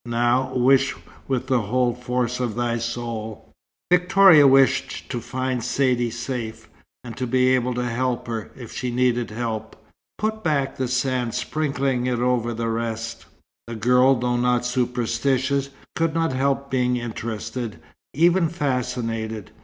[0.07, 0.95] Now, wish
[1.27, 3.49] with the whole force of thy soul."
[3.91, 6.67] Victoria wished to find Saidee safe,
[7.03, 9.75] and to be able to help her, if she needed help.
[10.17, 13.27] "Put back the sand, sprinkling it over the rest."
[13.67, 17.79] The girl, though not superstitious, could not help being interested,
[18.15, 19.51] even fascinated.